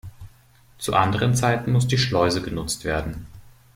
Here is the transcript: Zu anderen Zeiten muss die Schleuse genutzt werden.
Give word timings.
Zu 0.79 0.95
anderen 0.95 1.35
Zeiten 1.35 1.71
muss 1.71 1.87
die 1.87 1.99
Schleuse 1.99 2.41
genutzt 2.41 2.85
werden. 2.85 3.27